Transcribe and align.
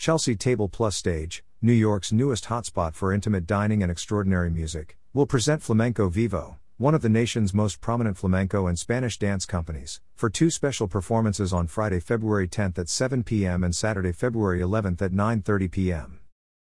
Chelsea 0.00 0.34
Table 0.34 0.66
Plus 0.66 0.96
Stage, 0.96 1.44
New 1.60 1.74
York's 1.74 2.10
newest 2.10 2.46
hotspot 2.46 2.94
for 2.94 3.12
intimate 3.12 3.46
dining 3.46 3.82
and 3.82 3.92
extraordinary 3.92 4.48
music, 4.48 4.96
will 5.12 5.26
present 5.26 5.60
Flamenco 5.60 6.08
Vivo, 6.08 6.56
one 6.78 6.94
of 6.94 7.02
the 7.02 7.10
nation's 7.10 7.52
most 7.52 7.82
prominent 7.82 8.16
flamenco 8.16 8.66
and 8.66 8.78
Spanish 8.78 9.18
dance 9.18 9.44
companies, 9.44 10.00
for 10.14 10.30
two 10.30 10.48
special 10.48 10.88
performances 10.88 11.52
on 11.52 11.66
Friday, 11.66 12.00
February 12.00 12.48
10th 12.48 12.78
at 12.78 12.88
7 12.88 13.22
p.m. 13.24 13.62
and 13.62 13.76
Saturday, 13.76 14.10
February 14.10 14.60
11th 14.60 15.02
at 15.02 15.12
9:30 15.12 15.70
p.m. 15.70 16.20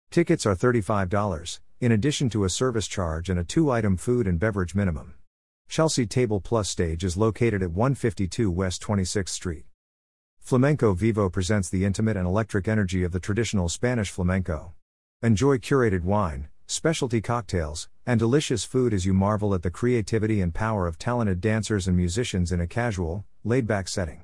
Tickets 0.10 0.48
are 0.48 0.56
$35, 0.56 1.60
in 1.80 1.92
addition 1.92 2.32
to 2.32 2.44
a 2.44 2.50
service 2.50 2.88
charge 2.88 3.30
and 3.30 3.40
a 3.40 3.44
two-item 3.44 3.98
food 3.98 4.26
and 4.26 4.40
beverage 4.40 4.74
minimum. 4.74 5.14
Chelsea 5.70 6.08
Table 6.08 6.42
Plus 6.42 6.70
stage 6.70 7.04
is 7.04 7.16
located 7.16 7.62
at 7.62 7.70
152 7.70 8.50
West 8.50 8.82
26th 8.82 9.30
Street. 9.30 9.66
Flamenco 10.48 10.94
Vivo 10.94 11.30
presents 11.30 11.68
the 11.68 11.84
intimate 11.84 12.16
and 12.16 12.26
electric 12.26 12.70
energy 12.70 13.04
of 13.04 13.12
the 13.12 13.20
traditional 13.20 13.68
Spanish 13.68 14.10
flamenco. 14.10 14.72
Enjoy 15.22 15.58
curated 15.58 16.04
wine, 16.04 16.48
specialty 16.68 17.20
cocktails, 17.20 17.90
and 18.06 18.18
delicious 18.18 18.64
food 18.64 18.94
as 18.94 19.06
you 19.06 19.14
marvel 19.14 19.54
at 19.54 19.62
the 19.62 19.70
creativity 19.70 20.40
and 20.40 20.54
power 20.54 20.88
of 20.88 20.98
talented 20.98 21.42
dancers 21.42 21.86
and 21.86 21.98
musicians 21.98 22.54
in 22.54 22.62
a 22.62 22.66
casual, 22.66 23.26
laid 23.44 23.68
back 23.68 23.90
setting. 23.90 24.24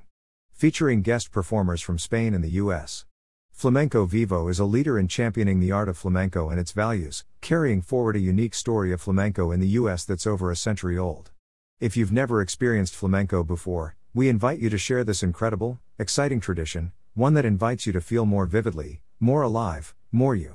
Featuring 0.50 1.02
guest 1.02 1.30
performers 1.30 1.82
from 1.82 1.98
Spain 1.98 2.32
and 2.32 2.42
the 2.42 2.52
US. 2.52 3.04
Flamenco 3.52 4.06
Vivo 4.06 4.48
is 4.48 4.58
a 4.58 4.64
leader 4.64 4.98
in 4.98 5.08
championing 5.08 5.60
the 5.60 5.72
art 5.72 5.90
of 5.90 5.98
flamenco 5.98 6.48
and 6.48 6.58
its 6.58 6.72
values, 6.72 7.26
carrying 7.42 7.82
forward 7.82 8.16
a 8.16 8.18
unique 8.18 8.54
story 8.54 8.94
of 8.94 9.02
flamenco 9.02 9.50
in 9.50 9.60
the 9.60 9.76
US 9.76 10.06
that's 10.06 10.26
over 10.26 10.50
a 10.50 10.56
century 10.56 10.96
old. 10.96 11.32
If 11.80 11.98
you've 11.98 12.12
never 12.12 12.40
experienced 12.40 12.94
flamenco 12.94 13.44
before, 13.44 13.96
we 14.16 14.28
invite 14.28 14.60
you 14.60 14.70
to 14.70 14.78
share 14.78 15.02
this 15.02 15.24
incredible, 15.24 15.80
exciting 15.98 16.38
tradition, 16.38 16.92
one 17.14 17.34
that 17.34 17.44
invites 17.44 17.84
you 17.84 17.92
to 17.92 18.00
feel 18.00 18.24
more 18.24 18.46
vividly, 18.46 19.02
more 19.18 19.42
alive, 19.42 19.92
more 20.12 20.36
you. 20.36 20.54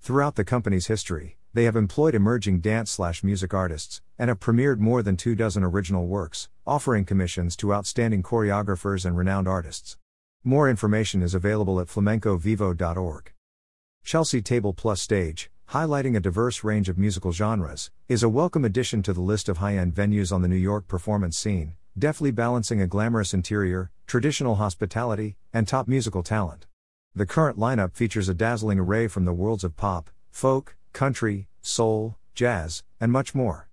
Throughout 0.00 0.34
the 0.34 0.44
company's 0.44 0.88
history, 0.88 1.38
they 1.54 1.64
have 1.64 1.76
employed 1.76 2.16
emerging 2.16 2.62
dance 2.62 2.90
slash 2.90 3.22
music 3.22 3.54
artists 3.54 4.02
and 4.18 4.28
have 4.28 4.40
premiered 4.40 4.80
more 4.80 5.04
than 5.04 5.16
2 5.16 5.36
dozen 5.36 5.62
original 5.62 6.08
works, 6.08 6.48
offering 6.66 7.04
commissions 7.04 7.54
to 7.58 7.72
outstanding 7.72 8.24
choreographers 8.24 9.04
and 9.06 9.16
renowned 9.16 9.46
artists. 9.46 9.96
More 10.42 10.68
information 10.68 11.22
is 11.22 11.32
available 11.32 11.78
at 11.78 11.86
flamencovivo.org. 11.86 13.32
Chelsea 14.02 14.42
Table 14.42 14.72
Plus 14.72 15.00
Stage, 15.00 15.48
highlighting 15.70 16.16
a 16.16 16.20
diverse 16.20 16.64
range 16.64 16.88
of 16.88 16.98
musical 16.98 17.30
genres, 17.30 17.92
is 18.08 18.24
a 18.24 18.28
welcome 18.28 18.64
addition 18.64 19.00
to 19.04 19.12
the 19.12 19.20
list 19.20 19.48
of 19.48 19.58
high-end 19.58 19.94
venues 19.94 20.32
on 20.32 20.42
the 20.42 20.48
New 20.48 20.56
York 20.56 20.88
performance 20.88 21.38
scene, 21.38 21.74
deftly 21.98 22.30
balancing 22.30 22.82
a 22.82 22.86
glamorous 22.86 23.32
interior, 23.32 23.90
traditional 24.06 24.56
hospitality, 24.56 25.36
and 25.54 25.66
top 25.66 25.88
musical 25.88 26.22
talent. 26.22 26.66
The 27.14 27.24
current 27.24 27.58
lineup 27.58 27.94
features 27.94 28.28
a 28.28 28.34
dazzling 28.34 28.78
array 28.78 29.08
from 29.08 29.24
the 29.24 29.32
worlds 29.32 29.64
of 29.64 29.76
pop, 29.76 30.10
folk, 30.30 30.76
country, 30.92 31.48
soul, 31.62 32.18
jazz, 32.34 32.82
and 33.00 33.10
much 33.10 33.34
more. 33.34 33.70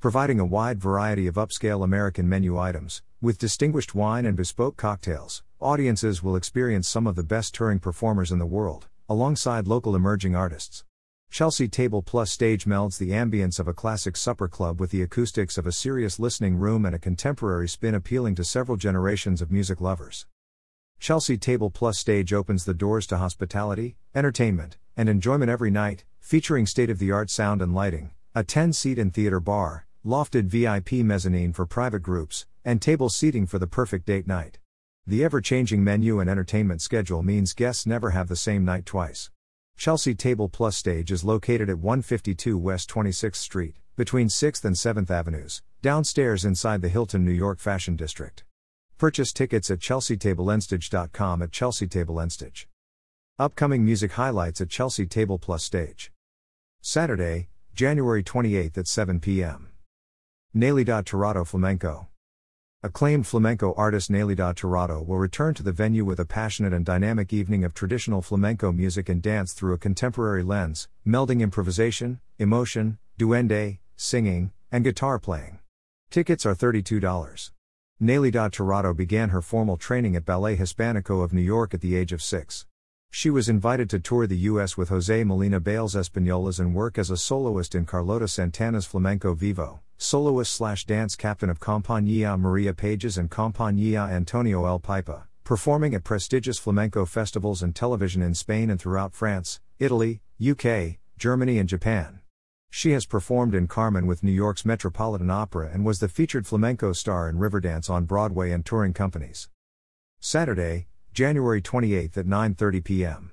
Providing 0.00 0.40
a 0.40 0.46
wide 0.46 0.80
variety 0.80 1.26
of 1.26 1.34
upscale 1.34 1.84
American 1.84 2.26
menu 2.26 2.58
items, 2.58 3.02
with 3.20 3.36
distinguished 3.36 3.94
wine 3.94 4.24
and 4.24 4.38
bespoke 4.38 4.78
cocktails, 4.78 5.42
audiences 5.60 6.22
will 6.22 6.36
experience 6.36 6.88
some 6.88 7.06
of 7.06 7.14
the 7.14 7.22
best 7.22 7.54
touring 7.54 7.78
performers 7.78 8.32
in 8.32 8.38
the 8.38 8.46
world, 8.46 8.88
alongside 9.06 9.68
local 9.68 9.94
emerging 9.94 10.34
artists. 10.34 10.82
Chelsea 11.30 11.68
Table 11.68 12.00
Plus 12.00 12.30
stage 12.30 12.64
melds 12.64 12.98
the 12.98 13.10
ambience 13.10 13.60
of 13.60 13.68
a 13.68 13.74
classic 13.74 14.16
supper 14.16 14.48
club 14.48 14.80
with 14.80 14.90
the 14.90 15.02
acoustics 15.02 15.58
of 15.58 15.66
a 15.66 15.72
serious 15.72 16.18
listening 16.18 16.56
room 16.56 16.86
and 16.86 16.94
a 16.94 16.98
contemporary 16.98 17.68
spin 17.68 17.94
appealing 17.94 18.34
to 18.34 18.44
several 18.44 18.78
generations 18.78 19.42
of 19.42 19.52
music 19.52 19.80
lovers. 19.80 20.26
Chelsea 20.98 21.36
Table 21.36 21.70
Plus 21.70 21.98
stage 21.98 22.32
opens 22.32 22.64
the 22.64 22.72
doors 22.72 23.06
to 23.08 23.18
hospitality, 23.18 23.96
entertainment, 24.14 24.78
and 24.96 25.08
enjoyment 25.08 25.50
every 25.50 25.70
night, 25.70 26.04
featuring 26.20 26.66
state 26.66 26.88
of 26.88 26.98
the 26.98 27.12
art 27.12 27.28
sound 27.28 27.60
and 27.60 27.74
lighting, 27.74 28.12
a 28.34 28.42
10 28.42 28.72
seat 28.72 28.98
and 28.98 29.12
theater 29.12 29.38
bar, 29.38 29.86
lofted 30.06 30.46
VIP 30.46 31.04
mezzanine 31.04 31.52
for 31.52 31.66
private 31.66 32.00
groups, 32.00 32.46
and 32.64 32.80
table 32.80 33.10
seating 33.10 33.46
for 33.46 33.58
the 33.58 33.66
perfect 33.66 34.06
date 34.06 34.26
night. 34.26 34.58
The 35.06 35.22
ever 35.22 35.40
changing 35.40 35.84
menu 35.84 36.18
and 36.18 36.30
entertainment 36.30 36.80
schedule 36.80 37.22
means 37.22 37.52
guests 37.52 37.86
never 37.86 38.10
have 38.10 38.28
the 38.28 38.36
same 38.36 38.64
night 38.64 38.86
twice. 38.86 39.30
Chelsea 39.76 40.14
Table 40.14 40.48
Plus 40.48 40.74
stage 40.74 41.12
is 41.12 41.22
located 41.22 41.68
at 41.68 41.78
152 41.78 42.56
West 42.56 42.88
26th 42.88 43.36
Street, 43.36 43.76
between 43.94 44.28
6th 44.28 44.64
and 44.64 44.74
7th 44.74 45.10
Avenues, 45.10 45.62
downstairs 45.82 46.46
inside 46.46 46.80
the 46.80 46.88
Hilton 46.88 47.24
New 47.24 47.30
York 47.30 47.60
Fashion 47.60 47.94
District. 47.94 48.42
Purchase 48.96 49.34
tickets 49.34 49.70
at 49.70 49.78
chelseatableandstage.com 49.78 51.42
at 51.42 51.52
Chelsea 51.52 51.86
Table 51.86 52.16
Enstage. 52.16 52.64
Upcoming 53.38 53.84
music 53.84 54.12
highlights 54.12 54.62
at 54.62 54.70
Chelsea 54.70 55.04
Table 55.04 55.38
Plus 55.38 55.62
Stage. 55.62 56.10
Saturday, 56.80 57.48
January 57.74 58.24
28th 58.24 58.78
at 58.78 58.88
7 58.88 59.20
p.m. 59.20 59.68
Nélida 60.56 61.04
Tirado 61.04 61.46
Flamenco. 61.46 62.08
Acclaimed 62.82 63.26
flamenco 63.26 63.72
artist 63.74 64.12
Nélida 64.12 64.54
Tirado 64.54 65.04
will 65.04 65.16
return 65.18 65.54
to 65.54 65.62
the 65.62 65.72
venue 65.72 66.04
with 66.04 66.20
a 66.20 66.26
passionate 66.26 66.74
and 66.74 66.84
dynamic 66.84 67.32
evening 67.32 67.64
of 67.64 67.72
traditional 67.72 68.20
flamenco 68.20 68.70
music 68.70 69.08
and 69.08 69.22
dance 69.22 69.54
through 69.54 69.72
a 69.72 69.78
contemporary 69.78 70.42
lens, 70.42 70.86
melding 71.04 71.40
improvisation, 71.40 72.20
emotion, 72.38 72.98
duende, 73.18 73.78
singing, 73.96 74.52
and 74.70 74.84
guitar 74.84 75.18
playing. 75.18 75.58
Tickets 76.10 76.44
are 76.44 76.54
$32. 76.54 77.50
Nélida 78.00 78.50
Tirado 78.50 78.94
began 78.94 79.30
her 79.30 79.40
formal 79.40 79.78
training 79.78 80.14
at 80.14 80.26
Ballet 80.26 80.56
Hispanico 80.56 81.24
of 81.24 81.32
New 81.32 81.40
York 81.40 81.72
at 81.72 81.80
the 81.80 81.96
age 81.96 82.12
of 82.12 82.22
six. 82.22 82.66
She 83.18 83.30
was 83.30 83.48
invited 83.48 83.88
to 83.88 83.98
tour 83.98 84.26
the 84.26 84.36
U.S. 84.50 84.76
with 84.76 84.90
Jose 84.90 85.24
Molina 85.24 85.58
Bailes 85.58 85.94
Españoles 85.94 86.60
and 86.60 86.74
work 86.74 86.98
as 86.98 87.08
a 87.08 87.16
soloist 87.16 87.74
in 87.74 87.86
Carlota 87.86 88.28
Santana's 88.28 88.84
Flamenco 88.84 89.32
Vivo, 89.32 89.80
soloist 89.96 90.52
slash 90.52 90.84
dance 90.84 91.16
captain 91.16 91.48
of 91.48 91.58
Compañía 91.58 92.38
Maria 92.38 92.74
Pages 92.74 93.16
and 93.16 93.30
Compañía 93.30 94.10
Antonio 94.10 94.66
El 94.66 94.80
Pipa, 94.80 95.28
performing 95.44 95.94
at 95.94 96.04
prestigious 96.04 96.58
flamenco 96.58 97.06
festivals 97.06 97.62
and 97.62 97.74
television 97.74 98.20
in 98.20 98.34
Spain 98.34 98.68
and 98.68 98.78
throughout 98.78 99.14
France, 99.14 99.60
Italy, 99.78 100.20
UK, 100.38 100.98
Germany, 101.16 101.58
and 101.58 101.70
Japan. 101.70 102.20
She 102.68 102.90
has 102.90 103.06
performed 103.06 103.54
in 103.54 103.66
Carmen 103.66 104.06
with 104.06 104.22
New 104.22 104.30
York's 104.30 104.66
Metropolitan 104.66 105.30
Opera 105.30 105.70
and 105.72 105.86
was 105.86 106.00
the 106.00 106.08
featured 106.08 106.46
flamenco 106.46 106.92
star 106.92 107.30
in 107.30 107.38
Riverdance 107.38 107.88
on 107.88 108.04
Broadway 108.04 108.50
and 108.50 108.62
touring 108.62 108.92
companies. 108.92 109.48
Saturday, 110.20 110.88
January 111.16 111.62
28 111.62 112.14
at 112.18 112.26
9:30 112.26 112.84
p.m. 112.84 113.30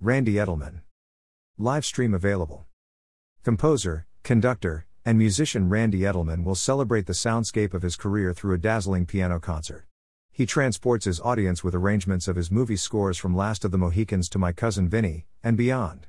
Randy 0.00 0.34
Edelman. 0.34 0.82
Live 1.58 1.84
stream 1.84 2.14
available. 2.14 2.66
Composer, 3.42 4.06
conductor, 4.22 4.86
and 5.04 5.18
musician 5.18 5.68
Randy 5.68 6.02
Edelman 6.02 6.44
will 6.44 6.54
celebrate 6.54 7.06
the 7.06 7.12
soundscape 7.12 7.74
of 7.74 7.82
his 7.82 7.96
career 7.96 8.32
through 8.32 8.54
a 8.54 8.58
dazzling 8.58 9.04
piano 9.04 9.40
concert. 9.40 9.84
He 10.30 10.46
transports 10.46 11.04
his 11.06 11.18
audience 11.18 11.64
with 11.64 11.74
arrangements 11.74 12.28
of 12.28 12.36
his 12.36 12.52
movie 12.52 12.76
scores 12.76 13.18
from 13.18 13.34
Last 13.36 13.64
of 13.64 13.72
the 13.72 13.78
Mohicans 13.78 14.28
to 14.28 14.38
My 14.38 14.52
Cousin 14.52 14.88
Vinny, 14.88 15.26
and 15.42 15.56
beyond. 15.56 16.06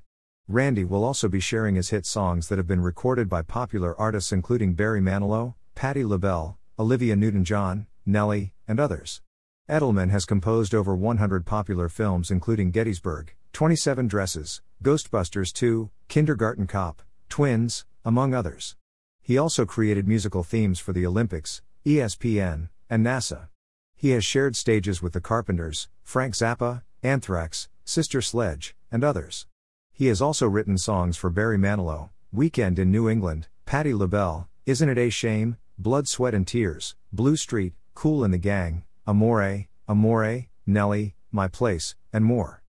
Randy 0.47 0.83
will 0.83 1.03
also 1.03 1.27
be 1.27 1.39
sharing 1.39 1.73
his 1.73 1.89
hit 1.89 2.05
songs 2.05 2.49
that 2.49 2.59
have 2.59 2.67
been 2.67 2.81
recorded 2.81 3.27
by 3.27 3.41
popular 3.41 3.99
artists 3.99 4.31
including 4.31 4.75
Barry 4.75 5.01
Manilow, 5.01 5.55
Patti 5.73 6.05
LaBelle, 6.05 6.59
Olivia 6.77 7.15
Newton 7.15 7.43
John, 7.43 7.87
Nelly, 8.05 8.53
and 8.67 8.79
others. 8.79 9.23
Edelman 9.69 10.09
has 10.09 10.25
composed 10.25 10.75
over 10.75 10.93
100 10.93 11.45
popular 11.45 11.87
films 11.87 12.29
including 12.29 12.69
Gettysburg, 12.69 13.33
27 13.53 14.09
Dresses, 14.09 14.61
Ghostbusters 14.83 15.53
2, 15.53 15.89
Kindergarten 16.09 16.67
Cop, 16.67 17.01
Twins, 17.29 17.85
among 18.03 18.33
others. 18.33 18.75
He 19.21 19.37
also 19.37 19.65
created 19.65 20.05
musical 20.05 20.43
themes 20.43 20.79
for 20.79 20.91
the 20.91 21.05
Olympics, 21.05 21.61
ESPN, 21.85 22.67
and 22.89 23.05
NASA. 23.05 23.47
He 23.95 24.09
has 24.09 24.25
shared 24.25 24.57
stages 24.57 25.01
with 25.01 25.13
the 25.13 25.21
Carpenters, 25.21 25.87
Frank 26.03 26.33
Zappa, 26.33 26.81
Anthrax, 27.01 27.69
Sister 27.85 28.21
Sledge, 28.21 28.75
and 28.91 29.01
others. 29.01 29.47
He 29.93 30.07
has 30.07 30.21
also 30.21 30.45
written 30.45 30.77
songs 30.77 31.15
for 31.15 31.29
Barry 31.29 31.57
Manilow, 31.57 32.09
Weekend 32.33 32.79
in 32.79 32.91
New 32.91 33.07
England, 33.07 33.47
Patti 33.65 33.93
LaBelle, 33.93 34.49
Isn't 34.65 34.89
It 34.89 34.97
a 34.97 35.09
Shame, 35.09 35.55
Blood, 35.77 36.09
Sweat 36.09 36.33
and 36.33 36.45
Tears, 36.45 36.95
Blue 37.13 37.37
Street, 37.37 37.71
Cool 37.93 38.25
and 38.25 38.33
the 38.33 38.37
Gang, 38.37 38.83
Amore, 39.05 39.67
Amore, 39.85 40.47
Nelly, 40.65 41.15
My 41.29 41.49
Place, 41.49 41.93
and 42.13 42.23
more. 42.23 42.63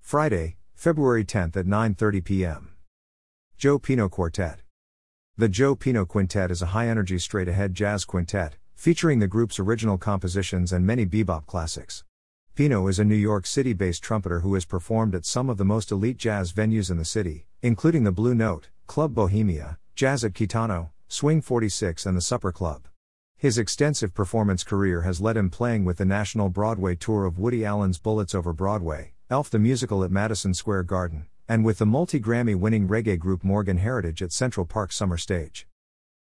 Friday, 0.00 0.56
February 0.74 1.24
10th 1.24 1.56
at 1.56 1.66
9:30 1.66 2.24
p.m. 2.24 2.70
Joe 3.56 3.78
Pino 3.78 4.08
Quartet. 4.08 4.62
The 5.36 5.48
Joe 5.48 5.76
Pino 5.76 6.04
Quintet 6.04 6.50
is 6.50 6.60
a 6.60 6.74
high-energy 6.74 7.20
straight-ahead 7.20 7.74
jazz 7.74 8.04
quintet, 8.04 8.56
featuring 8.74 9.20
the 9.20 9.28
group's 9.28 9.60
original 9.60 9.96
compositions 9.96 10.72
and 10.72 10.84
many 10.84 11.06
bebop 11.06 11.46
classics. 11.46 12.02
Pino 12.56 12.88
is 12.88 12.98
a 12.98 13.04
New 13.04 13.14
York 13.14 13.46
City 13.46 13.72
based 13.72 14.02
trumpeter 14.02 14.40
who 14.40 14.54
has 14.54 14.64
performed 14.64 15.14
at 15.14 15.24
some 15.24 15.48
of 15.48 15.56
the 15.56 15.64
most 15.64 15.92
elite 15.92 16.16
jazz 16.16 16.52
venues 16.52 16.90
in 16.90 16.96
the 16.96 17.04
city, 17.04 17.46
including 17.62 18.02
the 18.02 18.10
Blue 18.10 18.34
Note, 18.34 18.70
Club 18.88 19.14
Bohemia, 19.14 19.78
Jazz 19.94 20.24
at 20.24 20.32
Kitano, 20.32 20.90
Swing 21.06 21.40
46, 21.40 22.06
and 22.06 22.16
the 22.16 22.20
Supper 22.20 22.50
Club. 22.50 22.89
His 23.40 23.56
extensive 23.56 24.12
performance 24.12 24.62
career 24.62 25.00
has 25.00 25.18
led 25.18 25.38
him 25.38 25.48
playing 25.48 25.86
with 25.86 25.96
the 25.96 26.04
national 26.04 26.50
Broadway 26.50 26.94
tour 26.94 27.24
of 27.24 27.38
Woody 27.38 27.64
Allen's 27.64 27.98
Bullets 27.98 28.34
Over 28.34 28.52
Broadway, 28.52 29.14
Elf 29.30 29.48
the 29.48 29.58
Musical 29.58 30.04
at 30.04 30.10
Madison 30.10 30.52
Square 30.52 30.82
Garden, 30.82 31.24
and 31.48 31.64
with 31.64 31.78
the 31.78 31.86
multi 31.86 32.20
Grammy 32.20 32.54
winning 32.54 32.86
reggae 32.86 33.18
group 33.18 33.42
Morgan 33.42 33.78
Heritage 33.78 34.20
at 34.22 34.30
Central 34.30 34.66
Park 34.66 34.92
Summer 34.92 35.16
Stage. 35.16 35.66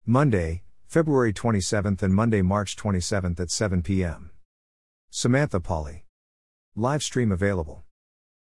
Monday, 0.05 0.65
February 0.89 1.33
27th 1.33 2.03
and 2.03 2.13
Monday, 2.13 2.43
March 2.43 2.75
27th 2.75 3.39
at 3.39 3.53
7 3.53 3.83
p.m. 3.83 4.33
Samantha 5.09 5.61
Pauly. 5.61 6.01
Live 6.75 7.05
stream 7.05 7.31
available. 7.31 7.85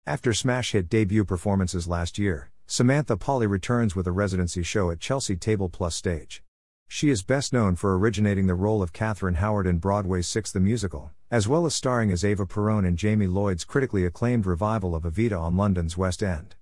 After 0.06 0.34
smash 0.34 0.72
hit 0.72 0.88
debut 0.88 1.26
performances 1.26 1.90
last 1.90 2.18
year, 2.18 2.52
Samantha 2.68 3.18
Pauly 3.18 3.50
returns 3.50 3.98
with 3.98 4.08
a 4.08 4.14
residency 4.14 4.64
show 4.64 4.92
at 4.92 5.02
Chelsea 5.02 5.36
Table 5.36 5.68
Plus 5.68 5.94
Stage. 5.94 6.42
She 6.88 7.10
is 7.10 7.24
best 7.24 7.52
known 7.52 7.76
for 7.76 7.98
originating 7.98 8.48
the 8.48 8.56
role 8.56 8.82
of 8.82 8.94
Catherine 8.94 9.36
Howard 9.36 9.68
in 9.68 9.80
Broadway's 9.80 10.28
Six 10.28 10.52
the 10.52 10.60
Musical, 10.60 11.12
as 11.30 11.48
well 11.48 11.66
as 11.66 11.76
starring 11.76 12.12
as 12.12 12.24
Eva 12.24 12.46
Perón 12.46 12.88
in 12.88 12.96
Jamie 12.96 13.28
Lloyd's 13.28 13.66
critically 13.66 14.06
acclaimed 14.06 14.46
revival 14.46 14.96
of 14.96 15.04
Evita 15.04 15.40
on 15.40 15.58
London's 15.58 15.98
West 15.98 16.24
End. 16.24 16.56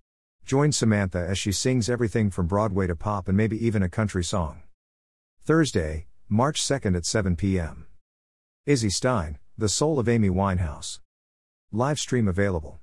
Join 0.45 0.71
Samantha 0.71 1.19
as 1.19 1.37
she 1.37 1.51
sings 1.51 1.89
everything 1.89 2.29
from 2.29 2.47
Broadway 2.47 2.87
to 2.87 2.95
pop 2.95 3.27
and 3.27 3.37
maybe 3.37 3.63
even 3.65 3.83
a 3.83 3.89
country 3.89 4.23
song. 4.23 4.63
Thursday, 5.45 6.07
March 6.27 6.61
2nd 6.61 6.95
at 6.97 7.05
7 7.05 7.35
p.m. 7.35 7.87
Izzy 8.65 8.89
Stein, 8.89 9.37
The 9.57 9.69
Soul 9.69 9.99
of 9.99 10.09
Amy 10.09 10.29
Winehouse. 10.29 10.99
Live 11.71 11.99
stream 11.99 12.27
available. 12.27 12.79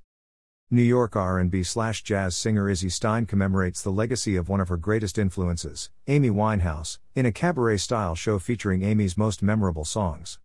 New 0.72 0.82
York 0.82 1.16
R&B 1.16 1.64
slash 1.64 2.04
jazz 2.04 2.36
singer 2.36 2.70
Izzy 2.70 2.90
Stein 2.90 3.26
commemorates 3.26 3.82
the 3.82 3.90
legacy 3.90 4.36
of 4.36 4.48
one 4.48 4.60
of 4.60 4.68
her 4.68 4.76
greatest 4.76 5.18
influences, 5.18 5.90
Amy 6.06 6.30
Winehouse, 6.30 7.00
in 7.16 7.26
a 7.26 7.32
cabaret-style 7.32 8.14
show 8.14 8.38
featuring 8.38 8.84
Amy's 8.84 9.18
most 9.18 9.42
memorable 9.42 9.84
songs. 9.84 10.38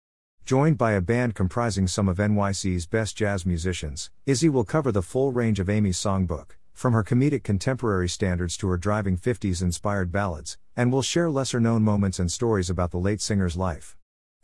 Joined 0.43 0.79
by 0.79 0.93
a 0.93 1.01
band 1.01 1.35
comprising 1.35 1.85
some 1.85 2.09
of 2.09 2.17
NYC's 2.17 2.87
best 2.87 3.15
jazz 3.15 3.45
musicians, 3.45 4.09
Izzy 4.25 4.49
will 4.49 4.63
cover 4.63 4.91
the 4.91 5.03
full 5.03 5.31
range 5.31 5.59
of 5.59 5.69
Amy's 5.69 5.99
songbook, 5.99 6.57
from 6.73 6.93
her 6.93 7.03
comedic 7.03 7.43
contemporary 7.43 8.09
standards 8.09 8.57
to 8.57 8.67
her 8.69 8.77
driving 8.77 9.19
50s 9.19 9.61
inspired 9.61 10.11
ballads, 10.11 10.57
and 10.75 10.91
will 10.91 11.03
share 11.03 11.29
lesser 11.29 11.59
known 11.59 11.83
moments 11.83 12.17
and 12.17 12.31
stories 12.31 12.71
about 12.71 12.89
the 12.89 12.97
late 12.97 13.21
singer's 13.21 13.55
life. 13.55 13.95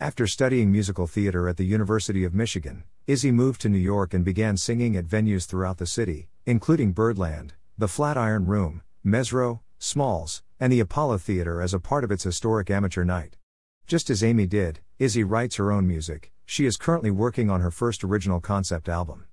After 0.01 0.25
studying 0.25 0.71
musical 0.71 1.05
theater 1.05 1.47
at 1.47 1.57
the 1.57 1.63
University 1.63 2.23
of 2.23 2.33
Michigan, 2.33 2.85
Izzy 3.05 3.31
moved 3.31 3.61
to 3.61 3.69
New 3.69 3.77
York 3.77 4.15
and 4.15 4.25
began 4.25 4.57
singing 4.57 4.97
at 4.97 5.05
venues 5.05 5.45
throughout 5.45 5.77
the 5.77 5.85
city, 5.85 6.27
including 6.43 6.91
Birdland, 6.91 7.53
the 7.77 7.87
Flatiron 7.87 8.47
Room, 8.47 8.81
Mezzrow, 9.05 9.59
Smalls, 9.77 10.41
and 10.59 10.73
the 10.73 10.79
Apollo 10.79 11.19
Theater 11.19 11.61
as 11.61 11.75
a 11.75 11.79
part 11.79 12.03
of 12.03 12.09
its 12.09 12.23
historic 12.23 12.71
amateur 12.71 13.03
night. 13.03 13.37
Just 13.85 14.09
as 14.09 14.23
Amy 14.23 14.47
did, 14.47 14.79
Izzy 14.97 15.23
writes 15.23 15.57
her 15.57 15.71
own 15.71 15.85
music, 15.85 16.31
she 16.47 16.65
is 16.65 16.77
currently 16.77 17.11
working 17.11 17.51
on 17.51 17.61
her 17.61 17.69
first 17.69 18.03
original 18.03 18.39
concept 18.39 18.89
album. 18.89 19.25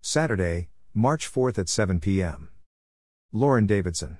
Saturday, 0.00 0.68
March 0.92 1.32
4th 1.32 1.60
at 1.60 1.68
7 1.68 2.00
p.m. 2.00 2.48
Lauren 3.32 3.68
Davidson. 3.68 4.18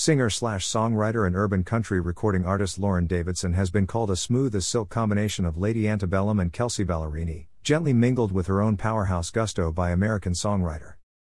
Singer 0.00 0.30
slash 0.30 0.64
songwriter 0.64 1.26
and 1.26 1.34
urban 1.34 1.64
country 1.64 1.98
recording 1.98 2.46
artist 2.46 2.78
Lauren 2.78 3.08
Davidson 3.08 3.54
has 3.54 3.68
been 3.68 3.88
called 3.88 4.12
a 4.12 4.16
smooth 4.16 4.54
as 4.54 4.64
silk 4.64 4.90
combination 4.90 5.44
of 5.44 5.58
Lady 5.58 5.88
Antebellum 5.88 6.38
and 6.38 6.52
Kelsea 6.52 6.84
Ballerini, 6.84 7.48
gently 7.64 7.92
mingled 7.92 8.30
with 8.30 8.46
her 8.46 8.62
own 8.62 8.76
powerhouse 8.76 9.32
gusto 9.32 9.72
by 9.72 9.90
American 9.90 10.34
songwriter. 10.34 10.94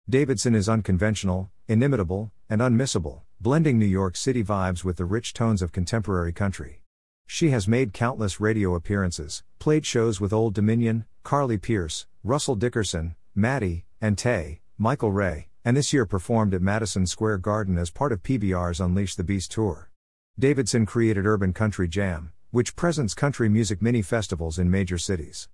Davidson 0.08 0.54
is 0.54 0.69
unconventional, 0.69 1.50
inimitable, 1.68 2.31
and 2.52 2.62
unmissable, 2.62 3.24
blending 3.40 3.80
New 3.80 3.86
York 3.88 4.16
City 4.16 4.44
vibes 4.44 4.84
with 4.84 4.98
the 4.98 5.06
rich 5.06 5.34
tones 5.34 5.63
of 5.63 5.72
contemporary 5.72 6.31
country. 6.31 6.84
She 7.25 7.50
has 7.50 7.68
made 7.68 7.94
countless 7.94 8.40
radio 8.40 8.75
appearances, 8.75 9.42
played 9.58 9.88
shows 9.88 10.22
with 10.22 10.31
Old 10.31 10.54
Dominion, 10.54 11.06
Carly 11.24 11.58
Pearce, 11.58 12.06
Russell 12.24 12.56
Dickerson, 12.56 13.16
Maddie, 13.34 13.86
and 14.00 14.19
Tae, 14.19 14.62
Michael 14.78 15.12
Ray, 15.12 15.48
and 15.63 15.78
this 15.78 15.94
year 15.94 16.06
performed 16.06 16.54
at 16.54 16.62
Madison 16.62 17.06
Square 17.06 17.40
Garden 17.40 17.78
as 17.78 17.92
part 17.92 18.12
of 18.12 18.24
PBR's 18.24 18.80
Unleash 18.80 19.16
the 19.16 19.24
Beast 19.24 19.52
tour. 19.52 19.92
Davidson 20.40 20.86
created 20.86 21.25
Urban 21.25 21.54
Country 21.54 21.88
Jam, 21.88 22.31
which 22.50 22.75
presents 22.75 23.13
country 23.13 23.48
music 23.48 23.81
mini 23.81 24.02
festivals 24.02 24.58
in 24.58 24.72
major 24.72 24.98
cities. 24.98 25.50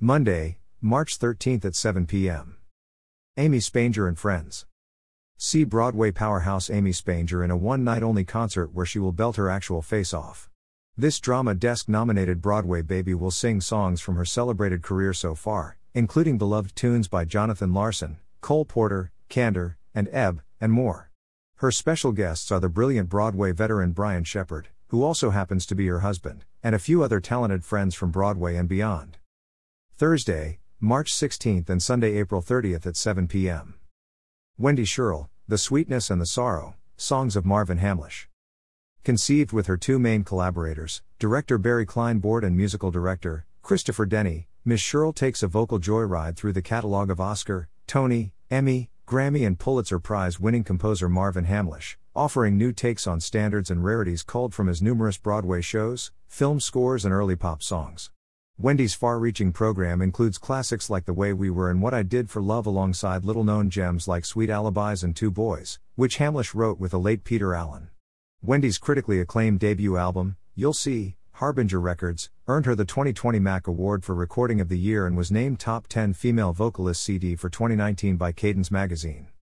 Monday, 0.00 0.58
March 0.80 1.18
13th 1.18 1.64
at 1.64 1.74
7 1.74 2.06
p.m. 2.06 2.56
Amy 3.36 3.58
Spanger 3.58 4.08
and 4.08 4.18
Friends. 4.18 4.66
See 5.36 5.62
Broadway 5.62 6.10
powerhouse 6.10 6.68
Amy 6.68 6.90
Spanger 6.90 7.44
in 7.44 7.52
a 7.52 7.56
one 7.56 7.84
night 7.84 8.02
only 8.02 8.24
concert 8.24 8.74
where 8.74 8.86
she 8.86 8.98
will 8.98 9.12
belt 9.12 9.36
her 9.36 9.48
actual 9.48 9.82
face 9.82 10.12
off. 10.12 10.50
This 10.96 11.20
Drama 11.20 11.54
Desk 11.54 11.88
nominated 11.88 12.42
Broadway 12.42 12.82
baby 12.82 13.14
will 13.14 13.30
sing 13.30 13.60
songs 13.60 14.00
from 14.00 14.16
her 14.16 14.24
celebrated 14.24 14.82
career 14.82 15.12
so 15.12 15.36
far, 15.36 15.78
including 15.94 16.38
beloved 16.38 16.74
tunes 16.74 17.06
by 17.06 17.24
Jonathan 17.24 17.72
Larson, 17.72 18.18
Cole 18.40 18.64
Porter, 18.64 19.12
Kander, 19.28 19.76
and 19.94 20.08
Ebb, 20.12 20.42
and 20.60 20.72
more. 20.72 21.10
Her 21.56 21.70
special 21.70 22.12
guests 22.12 22.52
are 22.52 22.60
the 22.60 22.68
brilliant 22.68 23.08
Broadway 23.08 23.52
veteran 23.52 23.92
Brian 23.92 24.24
Shepherd, 24.24 24.68
who 24.88 25.02
also 25.02 25.30
happens 25.30 25.66
to 25.66 25.74
be 25.74 25.86
her 25.88 26.00
husband, 26.00 26.44
and 26.62 26.74
a 26.74 26.78
few 26.78 27.02
other 27.02 27.20
talented 27.20 27.64
friends 27.64 27.94
from 27.94 28.10
Broadway 28.10 28.56
and 28.56 28.68
beyond. 28.68 29.18
Thursday, 29.96 30.60
March 30.80 31.12
16th 31.12 31.68
and 31.68 31.82
Sunday, 31.82 32.16
April 32.16 32.40
30th 32.40 32.86
at 32.86 32.96
7 32.96 33.26
p.m. 33.26 33.74
Wendy 34.56 34.84
Sherrill, 34.84 35.28
The 35.48 35.58
Sweetness 35.58 36.10
and 36.10 36.20
the 36.20 36.26
Sorrow, 36.26 36.76
Songs 36.96 37.36
of 37.36 37.44
Marvin 37.44 37.78
Hamlisch. 37.78 38.28
Conceived 39.04 39.52
with 39.52 39.66
her 39.66 39.76
two 39.76 39.98
main 39.98 40.22
collaborators, 40.22 41.02
director 41.18 41.58
Barry 41.58 41.86
Kleinbort 41.86 42.44
and 42.44 42.56
musical 42.56 42.90
director, 42.90 43.46
Christopher 43.62 44.06
Denny, 44.06 44.48
Ms. 44.64 44.80
Sherrill 44.80 45.12
takes 45.12 45.42
a 45.42 45.48
vocal 45.48 45.78
joyride 45.78 46.36
through 46.36 46.52
the 46.52 46.62
catalog 46.62 47.10
of 47.10 47.20
Oscar, 47.20 47.68
Tony, 47.86 48.32
Emmy, 48.50 48.90
Grammy 49.08 49.46
and 49.46 49.58
Pulitzer 49.58 49.98
Prize 49.98 50.38
winning 50.38 50.62
composer 50.62 51.08
Marvin 51.08 51.46
Hamlisch, 51.46 51.96
offering 52.14 52.58
new 52.58 52.74
takes 52.74 53.06
on 53.06 53.20
standards 53.20 53.70
and 53.70 53.82
rarities 53.82 54.22
culled 54.22 54.52
from 54.52 54.66
his 54.66 54.82
numerous 54.82 55.16
Broadway 55.16 55.62
shows, 55.62 56.12
film 56.26 56.60
scores, 56.60 57.06
and 57.06 57.14
early 57.14 57.34
pop 57.34 57.62
songs. 57.62 58.10
Wendy's 58.58 58.92
far 58.92 59.18
reaching 59.18 59.50
program 59.50 60.02
includes 60.02 60.36
classics 60.36 60.90
like 60.90 61.06
The 61.06 61.14
Way 61.14 61.32
We 61.32 61.48
Were 61.48 61.70
and 61.70 61.80
What 61.80 61.94
I 61.94 62.02
Did 62.02 62.28
for 62.28 62.42
Love 62.42 62.66
alongside 62.66 63.24
little 63.24 63.44
known 63.44 63.70
gems 63.70 64.08
like 64.08 64.26
Sweet 64.26 64.50
Alibis 64.50 65.02
and 65.02 65.16
Two 65.16 65.30
Boys, 65.30 65.78
which 65.94 66.18
Hamlisch 66.18 66.54
wrote 66.54 66.78
with 66.78 66.90
the 66.90 67.00
late 67.00 67.24
Peter 67.24 67.54
Allen. 67.54 67.88
Wendy's 68.42 68.76
critically 68.76 69.20
acclaimed 69.20 69.58
debut 69.58 69.96
album, 69.96 70.36
You'll 70.54 70.74
See, 70.74 71.16
Harbinger 71.38 71.80
Records, 71.80 72.30
earned 72.48 72.66
her 72.66 72.74
the 72.74 72.84
2020 72.84 73.38
MAC 73.38 73.68
Award 73.68 74.02
for 74.04 74.12
Recording 74.12 74.60
of 74.60 74.68
the 74.68 74.76
Year 74.76 75.06
and 75.06 75.16
was 75.16 75.30
named 75.30 75.60
Top 75.60 75.86
10 75.86 76.14
Female 76.14 76.52
Vocalist 76.52 77.00
CD 77.00 77.36
for 77.36 77.48
2019 77.48 78.16
by 78.16 78.32
Cadence 78.32 78.72
Magazine. 78.72 79.28